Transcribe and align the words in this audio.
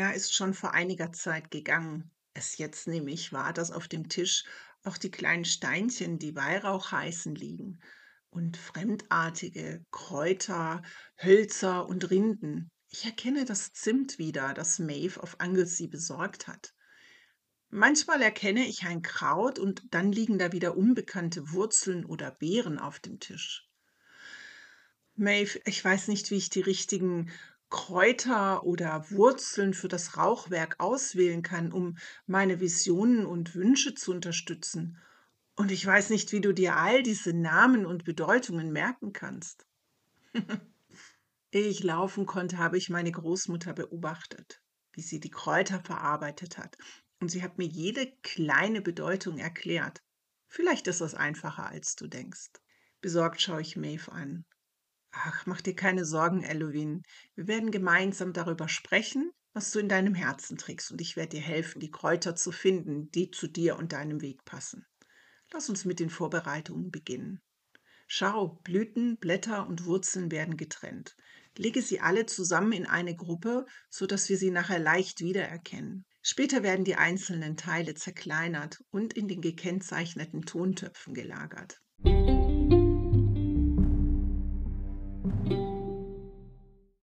Einer 0.00 0.14
ist 0.14 0.34
schon 0.34 0.54
vor 0.54 0.72
einiger 0.72 1.12
Zeit 1.12 1.50
gegangen. 1.50 2.10
Erst 2.32 2.58
jetzt 2.58 2.88
nehme 2.88 3.10
ich 3.10 3.34
wahr, 3.34 3.52
dass 3.52 3.70
auf 3.70 3.86
dem 3.86 4.08
Tisch 4.08 4.44
auch 4.82 4.96
die 4.96 5.10
kleinen 5.10 5.44
Steinchen, 5.44 6.18
die 6.18 6.34
Weihrauch 6.34 6.90
heißen, 6.90 7.34
liegen 7.34 7.80
und 8.30 8.56
fremdartige 8.56 9.84
Kräuter, 9.90 10.80
Hölzer 11.22 11.86
und 11.86 12.10
Rinden. 12.10 12.70
Ich 12.88 13.04
erkenne 13.04 13.44
das 13.44 13.74
Zimt 13.74 14.18
wieder, 14.18 14.54
das 14.54 14.78
Maeve 14.78 15.22
auf 15.22 15.38
Anglesey 15.38 15.86
besorgt 15.86 16.48
hat. 16.48 16.72
Manchmal 17.68 18.22
erkenne 18.22 18.66
ich 18.66 18.84
ein 18.84 19.02
Kraut 19.02 19.58
und 19.58 19.82
dann 19.90 20.12
liegen 20.12 20.38
da 20.38 20.50
wieder 20.52 20.78
unbekannte 20.78 21.52
Wurzeln 21.52 22.06
oder 22.06 22.30
Beeren 22.30 22.78
auf 22.78 23.00
dem 23.00 23.20
Tisch. 23.20 23.68
Maeve, 25.14 25.60
ich 25.66 25.84
weiß 25.84 26.08
nicht, 26.08 26.30
wie 26.30 26.36
ich 26.36 26.48
die 26.48 26.62
richtigen 26.62 27.30
Kräuter 27.70 28.64
oder 28.64 29.10
Wurzeln 29.10 29.74
für 29.74 29.88
das 29.88 30.16
Rauchwerk 30.16 30.76
auswählen 30.78 31.42
kann, 31.42 31.72
um 31.72 31.96
meine 32.26 32.60
Visionen 32.60 33.24
und 33.24 33.54
Wünsche 33.54 33.94
zu 33.94 34.10
unterstützen. 34.10 34.98
Und 35.54 35.70
ich 35.70 35.86
weiß 35.86 36.10
nicht, 36.10 36.32
wie 36.32 36.40
du 36.40 36.52
dir 36.52 36.76
all 36.76 37.02
diese 37.02 37.32
Namen 37.32 37.86
und 37.86 38.04
Bedeutungen 38.04 38.72
merken 38.72 39.12
kannst. 39.12 39.66
Ehe 41.52 41.68
ich 41.68 41.82
laufen 41.82 42.26
konnte, 42.26 42.58
habe 42.58 42.76
ich 42.76 42.90
meine 42.90 43.12
Großmutter 43.12 43.72
beobachtet, 43.72 44.62
wie 44.92 45.02
sie 45.02 45.20
die 45.20 45.30
Kräuter 45.30 45.80
verarbeitet 45.80 46.58
hat. 46.58 46.76
Und 47.20 47.30
sie 47.30 47.42
hat 47.42 47.58
mir 47.58 47.66
jede 47.66 48.10
kleine 48.22 48.80
Bedeutung 48.80 49.38
erklärt. 49.38 50.02
Vielleicht 50.48 50.88
ist 50.88 51.00
das 51.00 51.14
einfacher, 51.14 51.66
als 51.66 51.94
du 51.94 52.08
denkst. 52.08 52.50
Besorgt 53.00 53.40
schaue 53.40 53.60
ich 53.60 53.76
Maeve 53.76 54.10
an. 54.10 54.44
Ach, 55.12 55.44
mach 55.46 55.60
dir 55.60 55.74
keine 55.74 56.04
Sorgen, 56.04 56.42
Eloin. 56.42 57.02
Wir 57.34 57.48
werden 57.48 57.70
gemeinsam 57.70 58.32
darüber 58.32 58.68
sprechen, 58.68 59.32
was 59.52 59.72
du 59.72 59.80
in 59.80 59.88
deinem 59.88 60.14
Herzen 60.14 60.56
trägst, 60.56 60.92
und 60.92 61.00
ich 61.00 61.16
werde 61.16 61.36
dir 61.36 61.42
helfen, 61.42 61.80
die 61.80 61.90
Kräuter 61.90 62.36
zu 62.36 62.52
finden, 62.52 63.10
die 63.10 63.30
zu 63.30 63.48
dir 63.48 63.76
und 63.76 63.92
deinem 63.92 64.20
Weg 64.20 64.44
passen. 64.44 64.86
Lass 65.52 65.68
uns 65.68 65.84
mit 65.84 65.98
den 65.98 66.10
Vorbereitungen 66.10 66.90
beginnen. 66.90 67.40
Schau, 68.06 68.60
Blüten, 68.64 69.18
Blätter 69.18 69.66
und 69.66 69.84
Wurzeln 69.84 70.30
werden 70.30 70.56
getrennt. 70.56 71.16
Lege 71.56 71.82
sie 71.82 72.00
alle 72.00 72.26
zusammen 72.26 72.72
in 72.72 72.86
eine 72.86 73.16
Gruppe, 73.16 73.66
so 73.88 74.06
dass 74.06 74.28
wir 74.28 74.36
sie 74.36 74.50
nachher 74.50 74.78
leicht 74.78 75.20
wiedererkennen. 75.20 76.04
Später 76.22 76.62
werden 76.62 76.84
die 76.84 76.96
einzelnen 76.96 77.56
Teile 77.56 77.94
zerkleinert 77.94 78.84
und 78.90 79.14
in 79.14 79.26
den 79.26 79.40
gekennzeichneten 79.40 80.42
Tontöpfen 80.42 81.14
gelagert. 81.14 81.80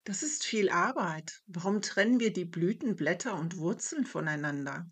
Das 0.04 0.22
ist 0.22 0.44
viel 0.44 0.68
Arbeit. 0.68 1.42
Warum 1.46 1.80
trennen 1.80 2.20
wir 2.20 2.30
die 2.30 2.44
Blüten, 2.44 2.94
Blätter 2.94 3.38
und 3.38 3.56
Wurzeln 3.56 4.04
voneinander? 4.04 4.86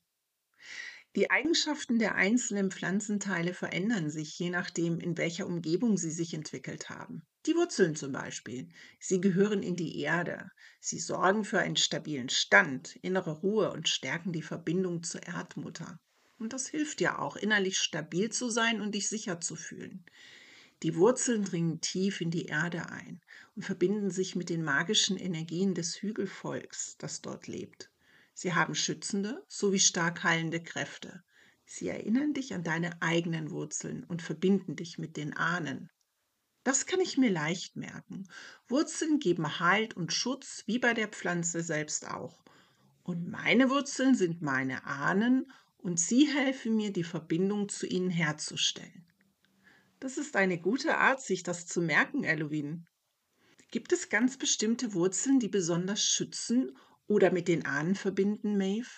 Die 1.17 1.31
Eigenschaften 1.31 1.99
der 1.99 2.15
einzelnen 2.15 2.71
Pflanzenteile 2.71 3.53
verändern 3.53 4.09
sich, 4.09 4.39
je 4.39 4.49
nachdem, 4.49 4.99
in 4.99 5.19
welcher 5.19 5.47
Umgebung 5.47 5.99
sie 5.99 6.11
sich 6.11 6.33
entwickelt 6.33 6.89
haben. 6.89 7.27
Die 7.45 7.55
Wurzeln 7.55 7.95
zum 7.95 8.13
Beispiel. 8.13 8.71
Sie 8.99 9.21
gehören 9.21 9.63
in 9.63 9.77
die 9.77 10.01
Erde. 10.01 10.49
Sie 10.81 10.99
sorgen 10.99 11.45
für 11.45 11.59
einen 11.59 11.77
stabilen 11.77 12.31
Stand, 12.31 12.97
innere 13.03 13.33
Ruhe 13.33 13.71
und 13.71 13.91
stärken 13.91 14.33
die 14.33 14.41
Verbindung 14.41 15.03
zur 15.03 15.23
Erdmutter. 15.25 16.01
Und 16.39 16.55
das 16.55 16.69
hilft 16.69 17.03
ja 17.03 17.19
auch, 17.19 17.37
innerlich 17.37 17.77
stabil 17.77 18.31
zu 18.31 18.49
sein 18.49 18.81
und 18.81 18.95
dich 18.95 19.11
sicher 19.11 19.43
zu 19.43 19.57
fühlen. 19.57 20.07
Die 20.83 20.97
Wurzeln 20.97 21.45
dringen 21.45 21.81
tief 21.81 22.21
in 22.21 22.33
die 22.33 22.47
Erde 22.47 22.89
ein 22.89 23.21
und 23.55 23.63
verbinden 23.63 24.11
sich 24.11 24.35
mit 24.35 24.51
den 24.51 24.65
magischen 24.65 25.17
Energien 25.17 25.75
des 25.75 26.03
Hügelvolks, 26.03 26.97
das 26.99 27.23
dort 27.23 27.47
lebt. 27.47 27.91
Sie 28.35 28.53
haben 28.53 28.75
schützende 28.75 29.45
sowie 29.47 29.79
stark 29.79 30.25
heilende 30.25 30.61
Kräfte. 30.61 31.23
Sie 31.65 31.89
erinnern 31.89 32.35
dich 32.35 32.53
an 32.53 32.65
deine 32.65 33.01
eigenen 33.01 33.53
Wurzeln 33.53 34.03
und 34.05 34.23
verbinden 34.23 34.75
dich 34.75 34.99
mit 34.99 35.17
den 35.17 35.37
Ahnen. 35.37 35.89
Das 36.65 36.87
kann 36.87 37.01
ich 37.01 37.17
mir 37.17 37.31
leicht 37.31 37.77
merken. 37.77 38.29
Wurzeln 38.67 39.21
geben 39.21 39.61
Halt 39.61 39.95
und 39.95 40.13
Schutz, 40.13 40.65
wie 40.67 40.81
bei 40.81 40.95
der 40.95 41.09
Pflanze 41.09 41.63
selbst 41.63 42.09
auch. 42.09 42.43
Und 43.05 43.29
meine 43.29 43.71
Wurzeln 43.71 44.17
sind 44.17 44.43
meine 44.43 44.85
Ahnen 44.85 45.53
und 45.79 46.01
sie 46.01 46.27
helfen 46.27 46.77
mir, 46.77 46.93
die 46.93 47.05
Verbindung 47.05 47.69
zu 47.69 47.87
ihnen 47.87 48.11
herzustellen. 48.11 49.12
Das 50.03 50.19
ist 50.19 50.35
eine 50.35 50.59
gute 50.59 50.99
Art, 50.99 51.23
sich 51.23 51.45
das 51.45 51.65
zu 51.65 51.81
merken, 51.81 52.25
Eloin. 52.25 52.89
Gibt 53.71 53.93
es 53.93 54.09
ganz 54.09 54.37
bestimmte 54.37 54.95
Wurzeln, 54.95 55.39
die 55.39 55.47
besonders 55.47 56.03
schützen 56.03 56.77
oder 57.07 57.31
mit 57.31 57.47
den 57.47 57.67
Ahnen 57.67 57.95
verbinden, 57.95 58.59
Maeve? 58.59 58.91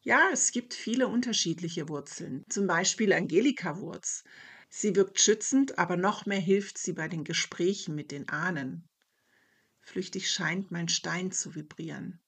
Ja, 0.00 0.30
es 0.32 0.50
gibt 0.50 0.72
viele 0.72 1.08
unterschiedliche 1.08 1.90
Wurzeln, 1.90 2.46
zum 2.48 2.66
Beispiel 2.66 3.12
Angelika-Wurz. 3.12 4.24
Sie 4.70 4.96
wirkt 4.96 5.20
schützend, 5.20 5.78
aber 5.78 5.98
noch 5.98 6.24
mehr 6.24 6.40
hilft 6.40 6.78
sie 6.78 6.94
bei 6.94 7.08
den 7.08 7.24
Gesprächen 7.24 7.94
mit 7.94 8.10
den 8.10 8.30
Ahnen. 8.30 8.88
Flüchtig 9.82 10.30
scheint 10.30 10.70
mein 10.70 10.88
Stein 10.88 11.30
zu 11.30 11.54
vibrieren. 11.54 12.22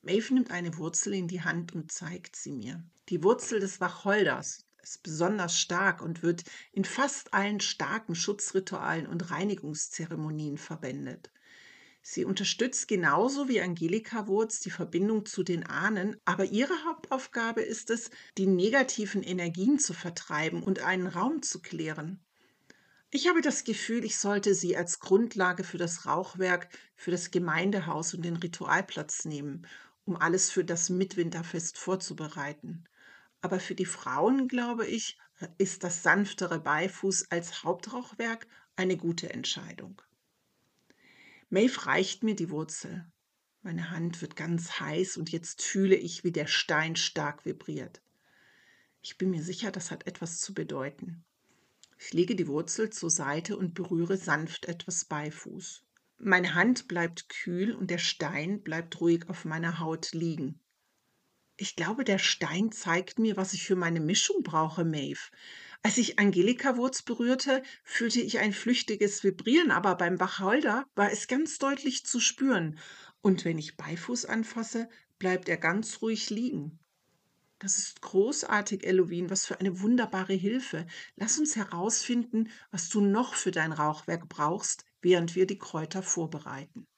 Maeve 0.00 0.34
nimmt 0.34 0.50
eine 0.50 0.76
Wurzel 0.76 1.14
in 1.14 1.28
die 1.28 1.42
Hand 1.42 1.72
und 1.72 1.92
zeigt 1.92 2.34
sie 2.34 2.50
mir. 2.50 2.82
Die 3.10 3.22
Wurzel 3.22 3.60
des 3.60 3.80
Wacholders, 3.80 4.66
ist 4.82 5.02
besonders 5.02 5.58
stark 5.58 6.02
und 6.02 6.22
wird 6.22 6.44
in 6.72 6.84
fast 6.84 7.34
allen 7.34 7.60
starken 7.60 8.14
Schutzritualen 8.14 9.06
und 9.06 9.30
Reinigungszeremonien 9.30 10.58
verwendet. 10.58 11.30
Sie 12.04 12.24
unterstützt 12.24 12.88
genauso 12.88 13.48
wie 13.48 13.60
Angelika 13.60 14.26
Wurz 14.26 14.58
die 14.58 14.72
Verbindung 14.72 15.24
zu 15.24 15.44
den 15.44 15.64
Ahnen, 15.64 16.16
aber 16.24 16.44
ihre 16.44 16.84
Hauptaufgabe 16.84 17.62
ist 17.62 17.90
es, 17.90 18.10
die 18.36 18.46
negativen 18.46 19.22
Energien 19.22 19.78
zu 19.78 19.94
vertreiben 19.94 20.64
und 20.64 20.80
einen 20.80 21.06
Raum 21.06 21.42
zu 21.42 21.62
klären. 21.62 22.18
Ich 23.12 23.28
habe 23.28 23.40
das 23.40 23.62
Gefühl, 23.62 24.04
ich 24.04 24.16
sollte 24.16 24.54
sie 24.54 24.76
als 24.76 24.98
Grundlage 24.98 25.62
für 25.62 25.78
das 25.78 26.06
Rauchwerk, 26.06 26.68
für 26.96 27.12
das 27.12 27.30
Gemeindehaus 27.30 28.14
und 28.14 28.24
den 28.24 28.36
Ritualplatz 28.36 29.24
nehmen, 29.24 29.66
um 30.04 30.16
alles 30.16 30.50
für 30.50 30.64
das 30.64 30.90
Mitwinterfest 30.90 31.78
vorzubereiten. 31.78 32.84
Aber 33.42 33.60
für 33.60 33.74
die 33.74 33.84
Frauen, 33.84 34.48
glaube 34.48 34.86
ich, 34.86 35.18
ist 35.58 35.84
das 35.84 36.02
sanftere 36.02 36.60
Beifuß 36.60 37.30
als 37.30 37.64
Hauptrauchwerk 37.64 38.46
eine 38.76 38.96
gute 38.96 39.32
Entscheidung. 39.32 40.00
Maeve 41.50 41.86
reicht 41.86 42.22
mir 42.22 42.34
die 42.34 42.50
Wurzel. 42.50 43.04
Meine 43.60 43.90
Hand 43.90 44.22
wird 44.22 44.36
ganz 44.36 44.80
heiß 44.80 45.16
und 45.16 45.30
jetzt 45.30 45.62
fühle 45.62 45.96
ich, 45.96 46.24
wie 46.24 46.32
der 46.32 46.46
Stein 46.46 46.96
stark 46.96 47.44
vibriert. 47.44 48.00
Ich 49.02 49.18
bin 49.18 49.30
mir 49.30 49.42
sicher, 49.42 49.70
das 49.70 49.90
hat 49.90 50.06
etwas 50.06 50.40
zu 50.40 50.54
bedeuten. 50.54 51.24
Ich 51.98 52.12
lege 52.12 52.34
die 52.34 52.48
Wurzel 52.48 52.90
zur 52.90 53.10
Seite 53.10 53.56
und 53.56 53.74
berühre 53.74 54.16
sanft 54.16 54.66
etwas 54.66 55.04
Beifuß. 55.04 55.84
Meine 56.18 56.54
Hand 56.54 56.88
bleibt 56.88 57.28
kühl 57.28 57.74
und 57.74 57.90
der 57.90 57.98
Stein 57.98 58.62
bleibt 58.62 59.00
ruhig 59.00 59.28
auf 59.28 59.44
meiner 59.44 59.80
Haut 59.80 60.12
liegen. 60.12 60.60
Ich 61.62 61.76
glaube, 61.76 62.02
der 62.02 62.18
Stein 62.18 62.72
zeigt 62.72 63.20
mir, 63.20 63.36
was 63.36 63.52
ich 63.52 63.62
für 63.62 63.76
meine 63.76 64.00
Mischung 64.00 64.42
brauche, 64.42 64.84
Maeve. 64.84 65.30
Als 65.84 65.96
ich 65.96 66.18
Angelika-Wurz 66.18 67.02
berührte, 67.02 67.62
fühlte 67.84 68.20
ich 68.20 68.40
ein 68.40 68.52
flüchtiges 68.52 69.22
Vibrieren, 69.22 69.70
aber 69.70 69.94
beim 69.94 70.18
Wacholder 70.18 70.86
war 70.96 71.12
es 71.12 71.28
ganz 71.28 71.58
deutlich 71.58 72.04
zu 72.04 72.18
spüren. 72.18 72.80
Und 73.20 73.44
wenn 73.44 73.58
ich 73.58 73.76
Beifuß 73.76 74.24
anfasse, 74.24 74.88
bleibt 75.20 75.48
er 75.48 75.56
ganz 75.56 76.02
ruhig 76.02 76.30
liegen. 76.30 76.80
Das 77.60 77.78
ist 77.78 78.02
großartig, 78.02 78.84
Eloin, 78.84 79.30
was 79.30 79.46
für 79.46 79.60
eine 79.60 79.82
wunderbare 79.82 80.34
Hilfe. 80.34 80.88
Lass 81.14 81.38
uns 81.38 81.54
herausfinden, 81.54 82.50
was 82.72 82.88
du 82.88 83.00
noch 83.00 83.34
für 83.34 83.52
dein 83.52 83.70
Rauchwerk 83.70 84.28
brauchst, 84.28 84.84
während 85.00 85.36
wir 85.36 85.46
die 85.46 85.58
Kräuter 85.58 86.02
vorbereiten. 86.02 86.88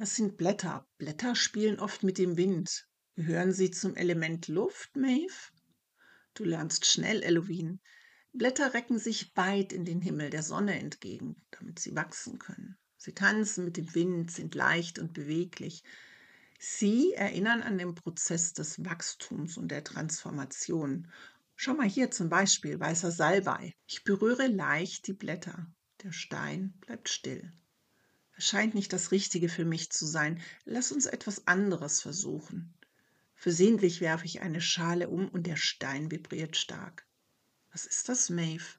Das 0.00 0.14
sind 0.14 0.36
Blätter. 0.36 0.86
Blätter 0.98 1.34
spielen 1.34 1.80
oft 1.80 2.04
mit 2.04 2.18
dem 2.18 2.36
Wind. 2.36 2.88
Gehören 3.16 3.52
sie 3.52 3.72
zum 3.72 3.96
Element 3.96 4.46
Luft, 4.46 4.96
Maeve? 4.96 5.34
Du 6.34 6.44
lernst 6.44 6.86
schnell, 6.86 7.24
Eloin. 7.24 7.80
Blätter 8.32 8.74
recken 8.74 9.00
sich 9.00 9.36
weit 9.36 9.72
in 9.72 9.84
den 9.84 10.00
Himmel 10.00 10.30
der 10.30 10.44
Sonne 10.44 10.78
entgegen, 10.78 11.34
damit 11.50 11.80
sie 11.80 11.96
wachsen 11.96 12.38
können. 12.38 12.78
Sie 12.96 13.12
tanzen 13.12 13.64
mit 13.64 13.76
dem 13.76 13.92
Wind, 13.96 14.30
sind 14.30 14.54
leicht 14.54 15.00
und 15.00 15.14
beweglich. 15.14 15.82
Sie 16.60 17.12
erinnern 17.14 17.62
an 17.62 17.76
den 17.76 17.96
Prozess 17.96 18.52
des 18.52 18.84
Wachstums 18.84 19.56
und 19.56 19.72
der 19.72 19.82
Transformation. 19.82 21.10
Schau 21.56 21.74
mal 21.74 21.88
hier 21.88 22.12
zum 22.12 22.28
Beispiel 22.28 22.78
weißer 22.78 23.10
Salbei. 23.10 23.74
Ich 23.88 24.04
berühre 24.04 24.46
leicht 24.46 25.08
die 25.08 25.12
Blätter. 25.12 25.66
Der 26.04 26.12
Stein 26.12 26.74
bleibt 26.82 27.08
still. 27.08 27.52
Scheint 28.38 28.74
nicht 28.74 28.92
das 28.92 29.10
Richtige 29.10 29.48
für 29.48 29.64
mich 29.64 29.90
zu 29.90 30.06
sein. 30.06 30.40
Lass 30.64 30.92
uns 30.92 31.06
etwas 31.06 31.48
anderes 31.48 32.00
versuchen. 32.00 32.72
Versehentlich 33.34 34.00
werfe 34.00 34.26
ich 34.26 34.42
eine 34.42 34.60
Schale 34.60 35.08
um 35.08 35.28
und 35.28 35.46
der 35.46 35.56
Stein 35.56 36.10
vibriert 36.10 36.56
stark. 36.56 37.06
Was 37.72 37.84
ist 37.84 38.08
das, 38.08 38.30
Maeve? 38.30 38.78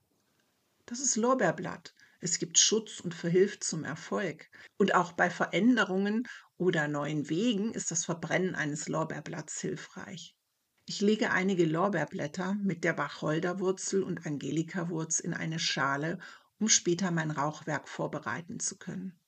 Das 0.85 1.01
ist 1.01 1.17
Lorbeerblatt. 1.17 1.93
Es 2.21 2.39
gibt 2.39 2.57
Schutz 2.57 3.01
und 3.01 3.13
verhilft 3.13 3.63
zum 3.63 3.83
Erfolg. 3.83 4.49
Und 4.77 4.95
auch 4.95 5.11
bei 5.11 5.29
Veränderungen 5.29 6.27
oder 6.57 6.87
neuen 6.87 7.29
Wegen 7.29 7.73
ist 7.73 7.91
das 7.91 8.05
Verbrennen 8.05 8.55
eines 8.55 8.87
Lorbeerblatts 8.87 9.59
hilfreich. 9.59 10.35
Ich 10.85 11.01
lege 11.01 11.31
einige 11.31 11.65
Lorbeerblätter 11.65 12.55
mit 12.55 12.83
der 12.83 12.97
Wacholderwurzel 12.97 14.03
und 14.03 14.25
Angelikawurz 14.25 15.19
in 15.19 15.33
eine 15.33 15.59
Schale, 15.59 16.17
um 16.59 16.69
später 16.69 17.11
mein 17.11 17.31
Rauchwerk 17.31 17.87
vorbereiten 17.87 18.59
zu 18.59 18.77
können. 18.77 19.18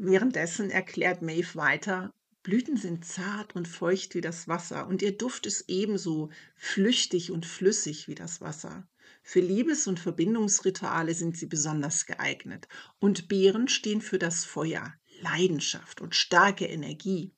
Währenddessen 0.00 0.70
erklärt 0.70 1.22
Maeve 1.22 1.56
weiter, 1.56 2.14
Blüten 2.44 2.76
sind 2.76 3.04
zart 3.04 3.56
und 3.56 3.66
feucht 3.66 4.14
wie 4.14 4.20
das 4.20 4.46
Wasser 4.46 4.86
und 4.86 5.02
ihr 5.02 5.18
Duft 5.18 5.44
ist 5.44 5.64
ebenso 5.68 6.30
flüchtig 6.54 7.32
und 7.32 7.44
flüssig 7.44 8.06
wie 8.06 8.14
das 8.14 8.40
Wasser. 8.40 8.88
Für 9.22 9.40
Liebes- 9.40 9.88
und 9.88 9.98
Verbindungsrituale 9.98 11.14
sind 11.14 11.36
sie 11.36 11.46
besonders 11.46 12.06
geeignet. 12.06 12.68
Und 13.00 13.28
Beeren 13.28 13.66
stehen 13.66 14.00
für 14.00 14.20
das 14.20 14.44
Feuer, 14.44 14.94
Leidenschaft 15.20 16.00
und 16.00 16.14
starke 16.14 16.66
Energie. 16.66 17.34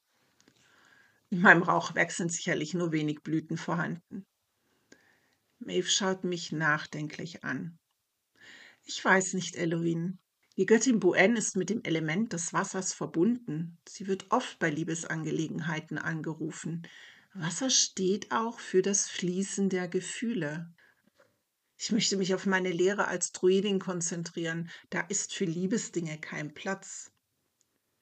In 1.30 1.40
meinem 1.40 1.62
Rauchwerk 1.62 2.12
sind 2.12 2.30
sicherlich 2.30 2.74
nur 2.74 2.92
wenig 2.92 3.22
Blüten 3.22 3.56
vorhanden. 3.56 4.26
Maeve 5.58 5.88
schaut 5.88 6.24
mich 6.24 6.52
nachdenklich 6.52 7.42
an. 7.42 7.78
Ich 8.84 9.02
weiß 9.02 9.32
nicht, 9.32 9.56
Eloin. 9.56 10.18
Die 10.60 10.66
Göttin 10.66 11.00
Buen 11.00 11.36
ist 11.38 11.56
mit 11.56 11.70
dem 11.70 11.82
Element 11.84 12.34
des 12.34 12.52
Wassers 12.52 12.92
verbunden. 12.92 13.78
Sie 13.88 14.06
wird 14.08 14.26
oft 14.28 14.58
bei 14.58 14.68
Liebesangelegenheiten 14.68 15.96
angerufen. 15.96 16.86
Wasser 17.32 17.70
steht 17.70 18.30
auch 18.30 18.60
für 18.60 18.82
das 18.82 19.08
Fließen 19.08 19.70
der 19.70 19.88
Gefühle. 19.88 20.70
Ich 21.78 21.92
möchte 21.92 22.18
mich 22.18 22.34
auf 22.34 22.44
meine 22.44 22.70
Lehre 22.70 23.08
als 23.08 23.32
Druidin 23.32 23.78
konzentrieren. 23.78 24.68
Da 24.90 25.00
ist 25.00 25.32
für 25.32 25.46
Liebesdinge 25.46 26.20
kein 26.20 26.52
Platz. 26.52 27.10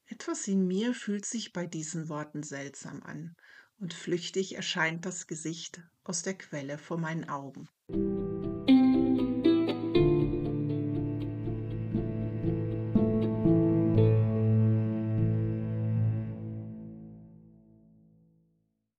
Etwas 0.07 0.49
in 0.49 0.67
mir 0.67 0.95
fühlt 0.95 1.27
sich 1.27 1.53
bei 1.53 1.65
diesen 1.65 2.09
Worten 2.09 2.43
seltsam 2.43 3.05
an, 3.05 3.37
und 3.79 3.95
flüchtig 3.95 4.57
erscheint 4.57 5.07
das 5.07 5.29
Gesicht 5.29 5.81
aus 6.03 6.25
der 6.25 6.37
Quelle 6.37 6.77
vor 6.77 6.99
meinen 6.99 7.29
Augen. 7.29 7.69